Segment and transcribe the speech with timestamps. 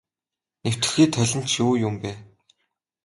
[0.63, 2.11] Нэвтэрхий толь нь ч юу юм бэ.